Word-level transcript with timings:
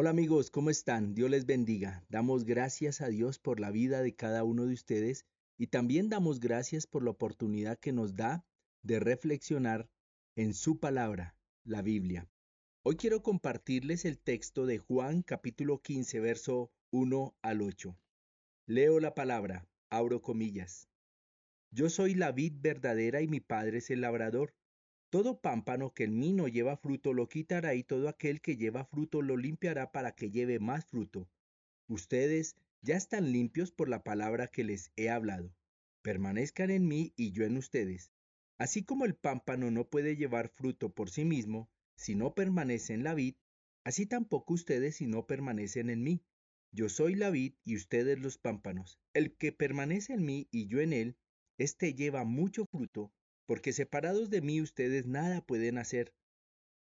Hola 0.00 0.10
amigos, 0.10 0.52
¿cómo 0.52 0.70
están? 0.70 1.12
Dios 1.12 1.28
les 1.28 1.44
bendiga. 1.44 2.06
Damos 2.08 2.44
gracias 2.44 3.00
a 3.00 3.08
Dios 3.08 3.40
por 3.40 3.58
la 3.58 3.72
vida 3.72 4.00
de 4.00 4.14
cada 4.14 4.44
uno 4.44 4.64
de 4.64 4.72
ustedes 4.72 5.26
y 5.56 5.66
también 5.66 6.08
damos 6.08 6.38
gracias 6.38 6.86
por 6.86 7.02
la 7.02 7.10
oportunidad 7.10 7.80
que 7.80 7.90
nos 7.90 8.14
da 8.14 8.46
de 8.84 9.00
reflexionar 9.00 9.90
en 10.36 10.54
su 10.54 10.78
palabra, 10.78 11.34
la 11.64 11.82
Biblia. 11.82 12.28
Hoy 12.84 12.94
quiero 12.94 13.24
compartirles 13.24 14.04
el 14.04 14.20
texto 14.20 14.66
de 14.66 14.78
Juan 14.78 15.22
capítulo 15.22 15.82
15, 15.82 16.20
verso 16.20 16.70
1 16.92 17.34
al 17.42 17.60
8. 17.60 17.98
Leo 18.66 19.00
la 19.00 19.16
palabra, 19.16 19.66
abro 19.90 20.22
comillas. 20.22 20.88
Yo 21.72 21.90
soy 21.90 22.14
la 22.14 22.30
vid 22.30 22.52
verdadera 22.60 23.20
y 23.20 23.26
mi 23.26 23.40
padre 23.40 23.78
es 23.78 23.90
el 23.90 24.02
labrador. 24.02 24.54
Todo 25.10 25.40
pámpano 25.40 25.94
que 25.94 26.04
en 26.04 26.18
mí 26.18 26.34
no 26.34 26.48
lleva 26.48 26.76
fruto 26.76 27.14
lo 27.14 27.28
quitará 27.28 27.74
y 27.74 27.82
todo 27.82 28.10
aquel 28.10 28.42
que 28.42 28.58
lleva 28.58 28.84
fruto 28.84 29.22
lo 29.22 29.38
limpiará 29.38 29.90
para 29.90 30.12
que 30.12 30.30
lleve 30.30 30.58
más 30.58 30.84
fruto. 30.84 31.30
Ustedes 31.86 32.56
ya 32.82 32.96
están 32.96 33.32
limpios 33.32 33.72
por 33.72 33.88
la 33.88 34.04
palabra 34.04 34.48
que 34.48 34.64
les 34.64 34.92
he 34.96 35.08
hablado. 35.08 35.54
Permanezcan 36.02 36.70
en 36.70 36.86
mí 36.86 37.14
y 37.16 37.32
yo 37.32 37.44
en 37.44 37.56
ustedes. 37.56 38.12
Así 38.58 38.84
como 38.84 39.06
el 39.06 39.14
pámpano 39.14 39.70
no 39.70 39.88
puede 39.88 40.14
llevar 40.16 40.50
fruto 40.50 40.92
por 40.92 41.08
sí 41.08 41.24
mismo 41.24 41.70
si 41.96 42.14
no 42.14 42.34
permanece 42.34 42.92
en 42.92 43.02
la 43.02 43.14
vid, 43.14 43.36
así 43.84 44.04
tampoco 44.04 44.54
ustedes 44.54 44.96
si 44.96 45.06
no 45.06 45.26
permanecen 45.26 45.88
en 45.88 46.02
mí. 46.02 46.22
Yo 46.70 46.90
soy 46.90 47.14
la 47.14 47.30
vid 47.30 47.54
y 47.64 47.76
ustedes 47.76 48.18
los 48.18 48.36
pámpanos. 48.36 49.00
El 49.14 49.34
que 49.36 49.52
permanece 49.52 50.12
en 50.12 50.24
mí 50.24 50.48
y 50.50 50.66
yo 50.66 50.80
en 50.80 50.92
él, 50.92 51.16
éste 51.56 51.94
lleva 51.94 52.24
mucho 52.24 52.66
fruto, 52.66 53.10
porque 53.48 53.72
separados 53.72 54.28
de 54.28 54.42
mí 54.42 54.60
ustedes 54.60 55.06
nada 55.06 55.40
pueden 55.40 55.78
hacer. 55.78 56.12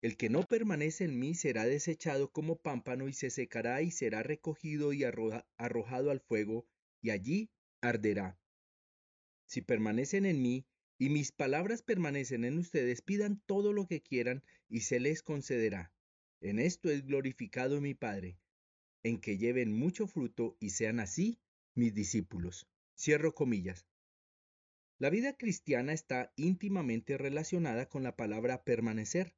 El 0.00 0.16
que 0.16 0.30
no 0.30 0.44
permanece 0.44 1.04
en 1.04 1.18
mí 1.18 1.34
será 1.34 1.66
desechado 1.66 2.32
como 2.32 2.56
pámpano 2.56 3.06
y 3.06 3.12
se 3.12 3.28
secará 3.28 3.82
y 3.82 3.90
será 3.90 4.22
recogido 4.22 4.94
y 4.94 5.04
arrojado 5.04 6.10
al 6.10 6.20
fuego, 6.20 6.66
y 7.02 7.10
allí 7.10 7.50
arderá. 7.82 8.38
Si 9.46 9.60
permanecen 9.60 10.24
en 10.24 10.40
mí 10.40 10.66
y 10.96 11.10
mis 11.10 11.32
palabras 11.32 11.82
permanecen 11.82 12.46
en 12.46 12.56
ustedes, 12.56 13.02
pidan 13.02 13.42
todo 13.44 13.74
lo 13.74 13.86
que 13.86 14.00
quieran 14.00 14.42
y 14.70 14.80
se 14.80 15.00
les 15.00 15.22
concederá. 15.22 15.92
En 16.40 16.58
esto 16.58 16.88
es 16.88 17.04
glorificado 17.04 17.82
mi 17.82 17.92
Padre, 17.92 18.38
en 19.02 19.20
que 19.20 19.36
lleven 19.36 19.70
mucho 19.70 20.06
fruto 20.06 20.56
y 20.60 20.70
sean 20.70 20.98
así 20.98 21.38
mis 21.74 21.92
discípulos. 21.92 22.66
Cierro 22.96 23.34
comillas. 23.34 23.84
La 25.04 25.10
vida 25.10 25.36
cristiana 25.36 25.92
está 25.92 26.32
íntimamente 26.34 27.18
relacionada 27.18 27.90
con 27.90 28.02
la 28.02 28.16
palabra 28.16 28.64
permanecer. 28.64 29.34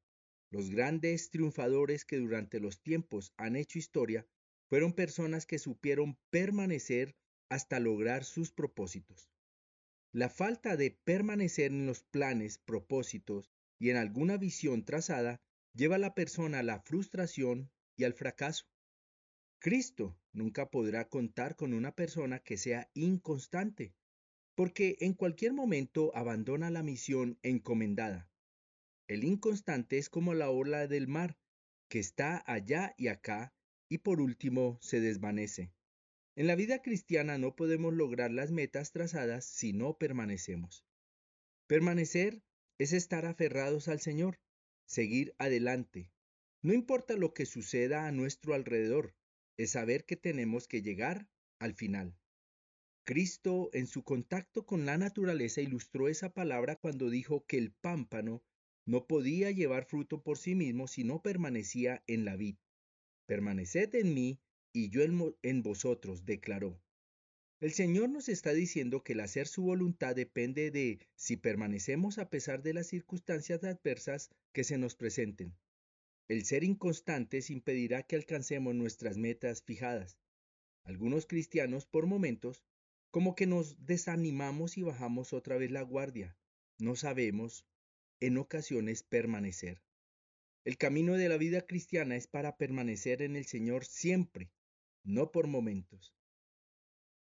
Los 0.48 0.70
grandes 0.70 1.30
triunfadores 1.30 2.04
que 2.04 2.18
durante 2.18 2.60
los 2.60 2.80
tiempos 2.80 3.34
han 3.36 3.56
hecho 3.56 3.80
historia 3.80 4.28
fueron 4.68 4.92
personas 4.92 5.44
que 5.44 5.58
supieron 5.58 6.20
permanecer 6.30 7.16
hasta 7.48 7.80
lograr 7.80 8.22
sus 8.22 8.52
propósitos. 8.52 9.28
La 10.12 10.28
falta 10.28 10.76
de 10.76 10.92
permanecer 10.92 11.72
en 11.72 11.86
los 11.86 12.04
planes, 12.04 12.58
propósitos 12.58 13.50
y 13.80 13.90
en 13.90 13.96
alguna 13.96 14.36
visión 14.36 14.84
trazada 14.84 15.40
lleva 15.74 15.96
a 15.96 15.98
la 15.98 16.14
persona 16.14 16.60
a 16.60 16.62
la 16.62 16.78
frustración 16.78 17.72
y 17.96 18.04
al 18.04 18.12
fracaso. 18.12 18.66
Cristo 19.58 20.16
nunca 20.32 20.70
podrá 20.70 21.08
contar 21.08 21.56
con 21.56 21.74
una 21.74 21.90
persona 21.90 22.38
que 22.38 22.56
sea 22.56 22.88
inconstante, 22.94 23.96
porque 24.56 24.96
en 25.00 25.12
cualquier 25.12 25.52
momento 25.52 26.10
abandona 26.16 26.70
la 26.70 26.82
misión 26.82 27.38
encomendada. 27.42 28.28
El 29.06 29.22
inconstante 29.22 29.98
es 29.98 30.08
como 30.08 30.34
la 30.34 30.50
ola 30.50 30.88
del 30.88 31.06
mar, 31.06 31.38
que 31.88 32.00
está 32.00 32.42
allá 32.46 32.94
y 32.96 33.08
acá 33.08 33.54
y 33.88 33.98
por 33.98 34.20
último 34.20 34.78
se 34.80 35.00
desvanece. 35.00 35.72
En 36.34 36.46
la 36.46 36.56
vida 36.56 36.82
cristiana 36.82 37.38
no 37.38 37.54
podemos 37.54 37.94
lograr 37.94 38.30
las 38.30 38.50
metas 38.50 38.92
trazadas 38.92 39.44
si 39.44 39.72
no 39.72 39.98
permanecemos. 39.98 40.84
Permanecer 41.66 42.42
es 42.78 42.92
estar 42.92 43.26
aferrados 43.26 43.88
al 43.88 44.00
Señor, 44.00 44.40
seguir 44.86 45.34
adelante. 45.38 46.10
No 46.62 46.72
importa 46.72 47.14
lo 47.14 47.34
que 47.34 47.46
suceda 47.46 48.06
a 48.06 48.12
nuestro 48.12 48.54
alrededor, 48.54 49.14
es 49.58 49.72
saber 49.72 50.04
que 50.04 50.16
tenemos 50.16 50.66
que 50.66 50.82
llegar 50.82 51.28
al 51.58 51.74
final. 51.74 52.16
Cristo 53.06 53.70
en 53.72 53.86
su 53.86 54.02
contacto 54.02 54.66
con 54.66 54.84
la 54.84 54.98
naturaleza 54.98 55.60
ilustró 55.60 56.08
esa 56.08 56.34
palabra 56.34 56.74
cuando 56.74 57.08
dijo 57.08 57.46
que 57.46 57.56
el 57.56 57.70
pámpano 57.70 58.42
no 58.84 59.06
podía 59.06 59.52
llevar 59.52 59.84
fruto 59.84 60.24
por 60.24 60.38
sí 60.38 60.56
mismo 60.56 60.88
si 60.88 61.04
no 61.04 61.22
permanecía 61.22 62.02
en 62.08 62.24
la 62.24 62.34
vid. 62.34 62.56
Permaneced 63.26 63.94
en 63.94 64.12
mí 64.12 64.40
y 64.72 64.90
yo 64.90 65.02
en, 65.02 65.62
vosotros, 65.62 66.24
declaró. 66.24 66.82
El 67.60 67.70
Señor 67.70 68.10
nos 68.10 68.28
está 68.28 68.52
diciendo 68.52 69.04
que 69.04 69.12
el 69.12 69.20
hacer 69.20 69.46
su 69.46 69.62
voluntad 69.62 70.16
depende 70.16 70.72
de 70.72 70.98
si 71.14 71.36
permanecemos 71.36 72.18
a 72.18 72.28
pesar 72.28 72.64
de 72.64 72.74
las 72.74 72.88
circunstancias 72.88 73.62
adversas 73.62 74.30
que 74.52 74.64
se 74.64 74.78
nos 74.78 74.96
presenten. 74.96 75.54
El 76.26 76.44
ser 76.44 76.64
inconstantes 76.64 77.50
impedirá 77.50 78.02
que 78.02 78.16
alcancemos 78.16 78.74
nuestras 78.74 79.16
metas 79.16 79.62
fijadas. 79.62 80.18
Algunos 80.82 81.26
cristianos, 81.26 81.86
por 81.86 82.06
momentos, 82.06 82.64
como 83.10 83.34
que 83.34 83.46
nos 83.46 83.84
desanimamos 83.84 84.76
y 84.76 84.82
bajamos 84.82 85.32
otra 85.32 85.56
vez 85.56 85.70
la 85.70 85.82
guardia. 85.82 86.36
No 86.78 86.96
sabemos, 86.96 87.66
en 88.20 88.38
ocasiones, 88.38 89.02
permanecer. 89.02 89.82
El 90.64 90.78
camino 90.78 91.14
de 91.14 91.28
la 91.28 91.36
vida 91.36 91.62
cristiana 91.62 92.16
es 92.16 92.26
para 92.26 92.56
permanecer 92.56 93.22
en 93.22 93.36
el 93.36 93.46
Señor 93.46 93.84
siempre, 93.84 94.50
no 95.04 95.30
por 95.30 95.46
momentos. 95.46 96.12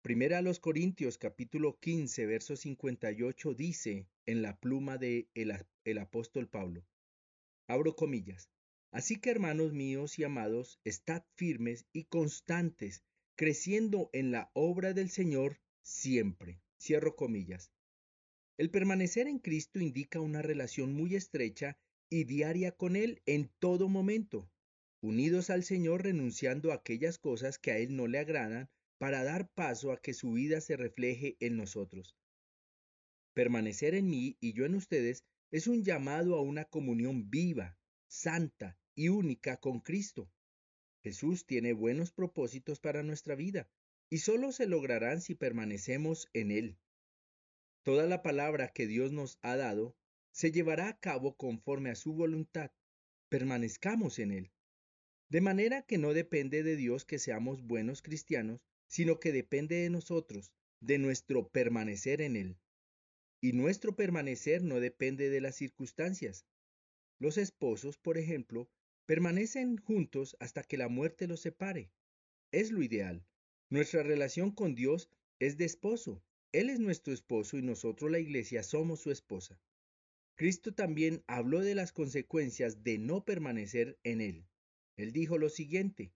Primera 0.01 0.37
a 0.37 0.41
los 0.41 0.59
Corintios 0.59 1.17
capítulo 1.17 1.79
15 1.79 2.27
verso 2.27 2.55
58 2.55 3.53
dice 3.55 4.07
en 4.27 4.43
la 4.43 4.55
pluma 4.59 4.97
de 4.97 5.27
el, 5.33 5.97
apóstol 5.97 6.47
Pablo, 6.47 6.85
abro 7.67 7.95
comillas, 7.95 8.51
así 8.91 9.15
que 9.15 9.31
hermanos 9.31 9.73
míos 9.73 10.19
y 10.19 10.23
amados, 10.23 10.79
estad 10.83 11.23
firmes 11.35 11.87
y 11.91 12.05
constantes, 12.05 13.03
creciendo 13.35 14.11
en 14.13 14.31
la 14.31 14.51
obra 14.53 14.93
del 14.93 15.09
Señor 15.09 15.59
siempre. 15.85 16.59
Cierro 16.79 17.15
comillas. 17.15 17.71
El 18.57 18.71
permanecer 18.71 19.27
en 19.27 19.39
Cristo 19.39 19.79
indica 19.79 20.19
una 20.19 20.41
relación 20.41 20.93
muy 20.93 21.15
estrecha 21.15 21.77
y 22.09 22.23
diaria 22.23 22.71
con 22.71 22.95
Él 22.95 23.21
en 23.25 23.51
todo 23.59 23.87
momento, 23.87 24.49
unidos 25.01 25.49
al 25.49 25.63
Señor 25.63 26.03
renunciando 26.03 26.71
a 26.71 26.75
aquellas 26.75 27.19
cosas 27.19 27.59
que 27.59 27.71
a 27.71 27.77
Él 27.77 27.95
no 27.95 28.07
le 28.07 28.17
agradan 28.17 28.69
para 28.97 29.23
dar 29.23 29.49
paso 29.53 29.91
a 29.91 30.01
que 30.01 30.13
su 30.13 30.31
vida 30.33 30.59
se 30.59 30.75
refleje 30.75 31.37
en 31.39 31.55
nosotros. 31.55 32.15
Permanecer 33.33 33.93
en 33.93 34.09
mí 34.09 34.37
y 34.39 34.53
yo 34.53 34.65
en 34.65 34.75
ustedes 34.75 35.23
es 35.51 35.67
un 35.67 35.83
llamado 35.83 36.35
a 36.35 36.41
una 36.41 36.65
comunión 36.65 37.29
viva, 37.29 37.77
santa 38.07 38.77
y 38.95 39.09
única 39.09 39.57
con 39.57 39.81
Cristo. 39.81 40.31
Jesús 41.03 41.45
tiene 41.45 41.73
buenos 41.73 42.11
propósitos 42.11 42.79
para 42.79 43.03
nuestra 43.03 43.35
vida 43.35 43.69
y 44.09 44.19
solo 44.19 44.51
se 44.51 44.67
lograrán 44.67 45.21
si 45.21 45.35
permanecemos 45.35 46.29
en 46.33 46.51
Él. 46.51 46.77
Toda 47.83 48.05
la 48.05 48.23
palabra 48.23 48.69
que 48.69 48.87
Dios 48.87 49.11
nos 49.11 49.37
ha 49.41 49.55
dado 49.55 49.95
se 50.31 50.51
llevará 50.51 50.89
a 50.89 50.99
cabo 50.99 51.37
conforme 51.37 51.89
a 51.89 51.95
su 51.95 52.13
voluntad. 52.13 52.71
Permanezcamos 53.29 54.19
en 54.19 54.31
Él. 54.31 54.51
De 55.29 55.41
manera 55.41 55.81
que 55.81 55.97
no 55.97 56.13
depende 56.13 56.63
de 56.63 56.75
Dios 56.75 57.05
que 57.05 57.19
seamos 57.19 57.63
buenos 57.63 58.01
cristianos, 58.01 58.61
sino 58.87 59.19
que 59.19 59.31
depende 59.31 59.75
de 59.75 59.89
nosotros, 59.89 60.51
de 60.79 60.97
nuestro 60.97 61.49
permanecer 61.49 62.21
en 62.21 62.35
Él. 62.35 62.57
Y 63.41 63.53
nuestro 63.53 63.95
permanecer 63.95 64.63
no 64.63 64.79
depende 64.79 65.29
de 65.29 65.41
las 65.41 65.55
circunstancias. 65.55 66.45
Los 67.19 67.37
esposos, 67.37 67.97
por 67.97 68.17
ejemplo, 68.17 68.69
permanecen 69.05 69.77
juntos 69.77 70.35
hasta 70.39 70.63
que 70.63 70.77
la 70.77 70.89
muerte 70.89 71.27
los 71.27 71.41
separe. 71.41 71.91
Es 72.51 72.71
lo 72.71 72.81
ideal. 72.83 73.25
Nuestra 73.69 74.03
relación 74.03 74.51
con 74.51 74.75
Dios 74.75 75.09
es 75.39 75.57
de 75.57 75.65
esposo. 75.65 76.23
Él 76.51 76.69
es 76.69 76.79
nuestro 76.79 77.13
esposo 77.13 77.57
y 77.57 77.63
nosotros 77.63 78.11
la 78.11 78.19
iglesia 78.19 78.61
somos 78.61 78.99
su 78.99 79.09
esposa. 79.09 79.59
Cristo 80.35 80.73
también 80.73 81.23
habló 81.25 81.61
de 81.61 81.73
las 81.73 81.91
consecuencias 81.91 82.83
de 82.83 82.99
no 82.99 83.25
permanecer 83.25 83.97
en 84.03 84.21
Él. 84.21 84.45
Él 84.97 85.11
dijo 85.13 85.39
lo 85.39 85.49
siguiente, 85.49 86.13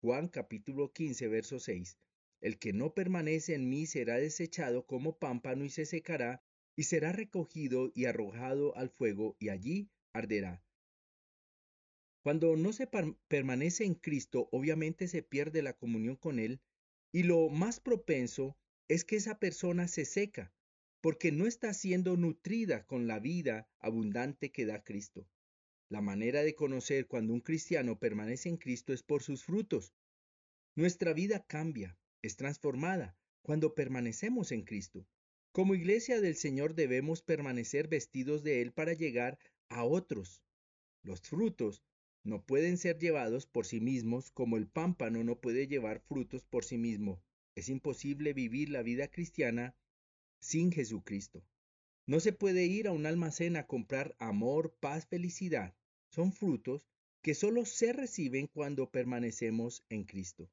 Juan 0.00 0.26
capítulo 0.26 0.92
15, 0.92 1.28
verso 1.28 1.60
6, 1.60 1.98
El 2.40 2.58
que 2.58 2.72
no 2.72 2.94
permanece 2.94 3.54
en 3.54 3.68
mí 3.68 3.86
será 3.86 4.16
desechado 4.16 4.84
como 4.84 5.18
pámpano 5.18 5.64
y 5.64 5.70
se 5.70 5.86
secará, 5.86 6.42
y 6.74 6.82
será 6.82 7.12
recogido 7.12 7.92
y 7.94 8.06
arrojado 8.06 8.76
al 8.76 8.90
fuego, 8.90 9.36
y 9.38 9.50
allí 9.50 9.88
arderá. 10.12 10.64
Cuando 12.22 12.56
no 12.56 12.72
se 12.72 12.88
permanece 13.28 13.84
en 13.84 13.94
Cristo, 13.94 14.48
obviamente 14.50 15.06
se 15.06 15.22
pierde 15.22 15.62
la 15.62 15.74
comunión 15.74 16.16
con 16.16 16.40
Él 16.40 16.60
y 17.12 17.22
lo 17.22 17.48
más 17.48 17.80
propenso 17.80 18.56
es 18.88 19.04
que 19.04 19.16
esa 19.16 19.38
persona 19.38 19.88
se 19.88 20.04
seca, 20.04 20.52
porque 21.00 21.32
no 21.32 21.46
está 21.46 21.72
siendo 21.74 22.16
nutrida 22.16 22.84
con 22.84 23.06
la 23.06 23.18
vida 23.18 23.68
abundante 23.78 24.50
que 24.50 24.66
da 24.66 24.82
Cristo. 24.82 25.28
La 25.88 26.00
manera 26.00 26.42
de 26.42 26.54
conocer 26.54 27.06
cuando 27.06 27.32
un 27.32 27.40
cristiano 27.40 27.98
permanece 27.98 28.48
en 28.48 28.56
Cristo 28.58 28.92
es 28.92 29.02
por 29.02 29.22
sus 29.22 29.44
frutos. 29.44 29.94
Nuestra 30.74 31.12
vida 31.12 31.44
cambia, 31.46 31.98
es 32.20 32.36
transformada, 32.36 33.16
cuando 33.42 33.74
permanecemos 33.74 34.52
en 34.52 34.62
Cristo. 34.62 35.06
Como 35.52 35.74
iglesia 35.74 36.20
del 36.20 36.36
Señor 36.36 36.74
debemos 36.74 37.22
permanecer 37.22 37.88
vestidos 37.88 38.42
de 38.42 38.60
Él 38.60 38.72
para 38.72 38.92
llegar 38.92 39.38
a 39.70 39.84
otros. 39.84 40.42
Los 41.02 41.20
frutos 41.22 41.82
no 42.24 42.44
pueden 42.44 42.78
ser 42.78 42.98
llevados 42.98 43.46
por 43.46 43.66
sí 43.66 43.80
mismos 43.80 44.30
como 44.30 44.56
el 44.56 44.66
pámpano 44.66 45.24
no 45.24 45.40
puede 45.40 45.66
llevar 45.66 46.00
frutos 46.00 46.44
por 46.44 46.64
sí 46.64 46.76
mismo. 46.76 47.22
Es 47.54 47.68
imposible 47.68 48.32
vivir 48.32 48.68
la 48.70 48.82
vida 48.82 49.08
cristiana 49.08 49.74
sin 50.40 50.72
Jesucristo. 50.72 51.44
No 52.06 52.20
se 52.20 52.32
puede 52.32 52.64
ir 52.64 52.88
a 52.88 52.92
un 52.92 53.06
almacén 53.06 53.56
a 53.56 53.66
comprar 53.66 54.16
amor, 54.18 54.74
paz, 54.80 55.06
felicidad. 55.06 55.74
Son 56.10 56.32
frutos 56.32 56.86
que 57.22 57.34
solo 57.34 57.64
se 57.64 57.92
reciben 57.92 58.46
cuando 58.46 58.90
permanecemos 58.90 59.84
en 59.88 60.04
Cristo. 60.04 60.50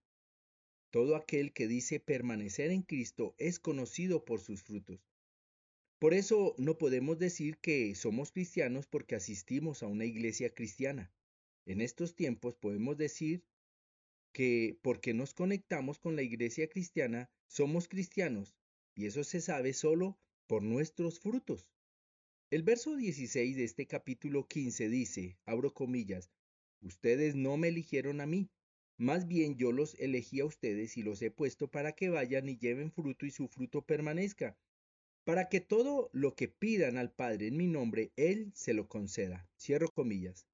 Todo 0.91 1.15
aquel 1.15 1.53
que 1.53 1.67
dice 1.67 1.99
permanecer 1.99 2.71
en 2.71 2.81
Cristo 2.81 3.35
es 3.37 3.59
conocido 3.59 4.25
por 4.25 4.39
sus 4.39 4.63
frutos. 4.63 4.99
Por 5.99 6.13
eso 6.13 6.55
no 6.57 6.77
podemos 6.77 7.19
decir 7.19 7.57
que 7.57 7.95
somos 7.95 8.31
cristianos 8.31 8.87
porque 8.87 9.15
asistimos 9.15 9.83
a 9.83 9.87
una 9.87 10.05
iglesia 10.05 10.53
cristiana. 10.53 11.11
En 11.65 11.81
estos 11.81 12.15
tiempos 12.15 12.55
podemos 12.55 12.97
decir 12.97 13.43
que 14.31 14.77
porque 14.81 15.13
nos 15.13 15.33
conectamos 15.33 15.97
con 15.97 16.15
la 16.15 16.21
iglesia 16.21 16.67
cristiana 16.69 17.31
somos 17.47 17.87
cristianos 17.87 18.55
y 18.93 19.07
eso 19.07 19.23
se 19.23 19.41
sabe 19.41 19.73
solo 19.73 20.19
por 20.47 20.61
nuestros 20.61 21.19
frutos. 21.19 21.67
El 22.51 22.61
verso 22.61 22.95
16 22.95 23.55
de 23.55 23.63
este 23.63 23.87
capítulo 23.87 24.47
15 24.47 24.89
dice, 24.89 25.37
abro 25.45 25.73
comillas, 25.73 26.29
ustedes 26.81 27.35
no 27.35 27.57
me 27.57 27.69
eligieron 27.69 28.21
a 28.21 28.27
mí, 28.27 28.51
más 28.97 29.27
bien 29.27 29.57
yo 29.57 29.71
los 29.71 29.95
elegí 29.95 30.39
a 30.41 30.45
ustedes 30.45 30.95
y 30.97 31.03
los 31.03 31.21
he 31.21 31.31
puesto 31.31 31.69
para 31.69 31.93
que 31.93 32.09
vayan 32.09 32.47
y 32.47 32.57
lleven 32.57 32.91
fruto 32.91 33.25
y 33.25 33.31
su 33.31 33.47
fruto 33.47 33.81
permanezca, 33.81 34.55
para 35.23 35.49
que 35.49 35.59
todo 35.59 36.09
lo 36.13 36.35
que 36.35 36.47
pidan 36.47 36.97
al 36.97 37.11
Padre 37.11 37.47
en 37.47 37.57
mi 37.57 37.67
nombre, 37.67 38.11
Él 38.15 38.51
se 38.53 38.73
lo 38.73 38.87
conceda. 38.87 39.49
Cierro 39.57 39.89
comillas. 39.89 40.45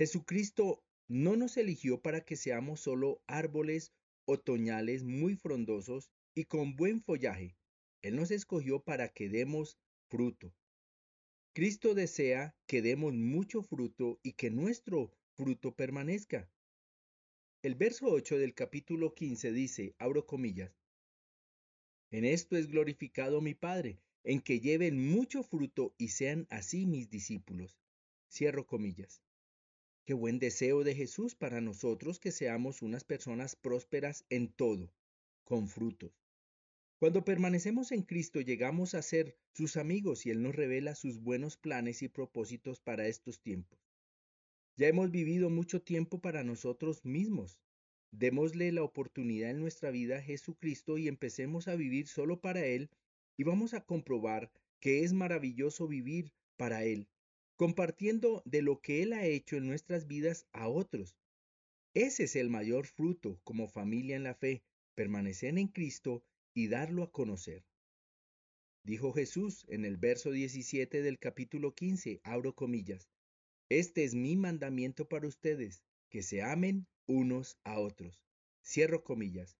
Jesucristo 0.00 0.82
no 1.08 1.36
nos 1.36 1.58
eligió 1.58 2.00
para 2.00 2.22
que 2.22 2.34
seamos 2.34 2.80
solo 2.80 3.22
árboles 3.26 3.92
otoñales 4.24 5.04
muy 5.04 5.36
frondosos 5.36 6.10
y 6.34 6.46
con 6.46 6.74
buen 6.74 7.02
follaje, 7.02 7.54
él 8.00 8.16
nos 8.16 8.30
escogió 8.30 8.80
para 8.82 9.10
que 9.10 9.28
demos 9.28 9.78
fruto. 10.08 10.54
Cristo 11.52 11.92
desea 11.92 12.56
que 12.66 12.80
demos 12.80 13.12
mucho 13.12 13.62
fruto 13.62 14.18
y 14.22 14.32
que 14.32 14.50
nuestro 14.50 15.12
fruto 15.36 15.76
permanezca. 15.76 16.50
El 17.60 17.74
verso 17.74 18.06
8 18.06 18.38
del 18.38 18.54
capítulo 18.54 19.14
15 19.14 19.52
dice, 19.52 19.94
abro 19.98 20.24
comillas, 20.24 20.72
En 22.10 22.24
esto 22.24 22.56
es 22.56 22.68
glorificado 22.68 23.42
mi 23.42 23.52
Padre, 23.52 24.00
en 24.24 24.40
que 24.40 24.60
lleven 24.60 25.10
mucho 25.10 25.42
fruto 25.42 25.94
y 25.98 26.08
sean 26.08 26.46
así 26.48 26.86
mis 26.86 27.10
discípulos. 27.10 27.78
Cierro 28.30 28.66
comillas. 28.66 29.20
Qué 30.04 30.14
buen 30.14 30.38
deseo 30.38 30.82
de 30.82 30.94
Jesús 30.94 31.34
para 31.34 31.60
nosotros 31.60 32.18
que 32.18 32.32
seamos 32.32 32.82
unas 32.82 33.04
personas 33.04 33.54
prósperas 33.54 34.24
en 34.28 34.52
todo, 34.52 34.92
con 35.44 35.68
frutos. 35.68 36.12
Cuando 36.98 37.24
permanecemos 37.24 37.92
en 37.92 38.02
Cristo 38.02 38.40
llegamos 38.40 38.94
a 38.94 39.02
ser 39.02 39.36
sus 39.54 39.76
amigos 39.76 40.26
y 40.26 40.30
Él 40.30 40.42
nos 40.42 40.54
revela 40.54 40.94
sus 40.94 41.20
buenos 41.20 41.56
planes 41.56 42.02
y 42.02 42.08
propósitos 42.08 42.80
para 42.80 43.06
estos 43.06 43.40
tiempos. 43.40 43.78
Ya 44.76 44.88
hemos 44.88 45.10
vivido 45.10 45.50
mucho 45.50 45.82
tiempo 45.82 46.20
para 46.20 46.44
nosotros 46.44 47.04
mismos. 47.04 47.60
Démosle 48.12 48.72
la 48.72 48.82
oportunidad 48.82 49.50
en 49.50 49.60
nuestra 49.60 49.90
vida 49.90 50.18
a 50.18 50.22
Jesucristo 50.22 50.98
y 50.98 51.08
empecemos 51.08 51.68
a 51.68 51.76
vivir 51.76 52.08
solo 52.08 52.40
para 52.40 52.64
Él 52.66 52.90
y 53.36 53.44
vamos 53.44 53.74
a 53.74 53.84
comprobar 53.84 54.50
que 54.80 55.04
es 55.04 55.12
maravilloso 55.12 55.86
vivir 55.86 56.32
para 56.56 56.84
Él, 56.84 57.08
compartiendo 57.60 58.42
de 58.46 58.62
lo 58.62 58.80
que 58.80 59.02
Él 59.02 59.12
ha 59.12 59.26
hecho 59.26 59.58
en 59.58 59.66
nuestras 59.66 60.06
vidas 60.06 60.46
a 60.50 60.66
otros. 60.66 61.18
Ese 61.92 62.24
es 62.24 62.34
el 62.34 62.48
mayor 62.48 62.86
fruto 62.86 63.38
como 63.44 63.68
familia 63.68 64.16
en 64.16 64.22
la 64.22 64.34
fe, 64.34 64.62
permanecer 64.94 65.58
en 65.58 65.68
Cristo 65.68 66.24
y 66.54 66.68
darlo 66.68 67.02
a 67.02 67.12
conocer. 67.12 67.66
Dijo 68.82 69.12
Jesús 69.12 69.66
en 69.68 69.84
el 69.84 69.98
verso 69.98 70.30
17 70.30 71.02
del 71.02 71.18
capítulo 71.18 71.74
15, 71.74 72.22
abro 72.24 72.54
comillas, 72.54 73.10
Este 73.68 74.04
es 74.04 74.14
mi 74.14 74.36
mandamiento 74.36 75.06
para 75.06 75.28
ustedes, 75.28 75.82
que 76.08 76.22
se 76.22 76.40
amen 76.40 76.86
unos 77.06 77.58
a 77.64 77.78
otros. 77.78 78.24
Cierro 78.64 79.04
comillas. 79.04 79.58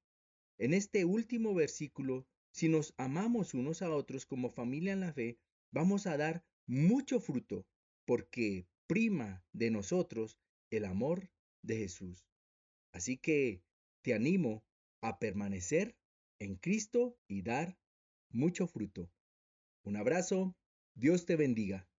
En 0.57 0.73
este 0.73 1.05
último 1.05 1.53
versículo, 1.53 2.27
si 2.51 2.71
nos 2.71 2.95
amamos 2.97 3.53
unos 3.53 3.83
a 3.83 3.91
otros 3.91 4.25
como 4.25 4.49
familia 4.49 4.95
en 4.95 5.01
la 5.01 5.13
fe, 5.13 5.39
vamos 5.71 6.07
a 6.07 6.17
dar 6.17 6.43
mucho 6.67 7.21
fruto, 7.21 7.67
porque 8.05 8.67
prima 8.87 9.45
de 9.53 9.71
nosotros 9.71 10.39
el 10.71 10.85
amor 10.85 11.31
de 11.63 11.79
Jesús. 11.79 12.27
Así 12.93 13.17
que 13.19 13.63
te 14.03 14.15
animo 14.15 14.65
a 15.03 15.19
permanecer 15.19 15.97
en 16.39 16.57
Cristo 16.57 17.19
y 17.29 17.43
dar 17.43 17.79
mucho 18.31 18.67
fruto. 18.67 19.11
Un 19.85 19.97
abrazo, 19.97 20.57
Dios 20.95 21.27
te 21.27 21.37
bendiga. 21.37 21.90